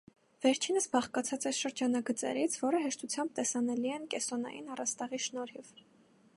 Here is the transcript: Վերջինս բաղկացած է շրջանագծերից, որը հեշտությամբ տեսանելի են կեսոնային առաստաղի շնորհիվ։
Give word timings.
Վերջինս 0.43 0.87
բաղկացած 0.93 1.45
է 1.49 1.51
շրջանագծերից, 1.57 2.57
որը 2.63 2.81
հեշտությամբ 2.87 3.37
տեսանելի 3.41 3.95
են 3.99 4.09
կեսոնային 4.15 4.75
առաստաղի 4.77 5.25
շնորհիվ։ 5.29 5.75